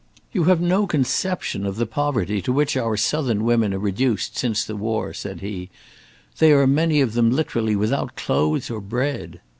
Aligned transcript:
"You 0.31 0.45
have 0.45 0.59
no 0.59 0.87
conception 0.87 1.63
of 1.63 1.75
the 1.75 1.85
poverty 1.85 2.41
to 2.41 2.51
which 2.51 2.75
our 2.75 2.97
southern 2.97 3.43
women 3.43 3.71
are 3.71 3.77
reduced 3.77 4.35
since 4.35 4.65
the 4.65 4.75
war," 4.75 5.13
said 5.13 5.41
he; 5.41 5.69
"they 6.39 6.51
are 6.53 6.65
many 6.65 7.01
of 7.01 7.13
them 7.13 7.29
literally 7.29 7.75
without 7.75 8.15
clothes 8.15 8.71
or 8.71 8.81
bread." 8.81 9.41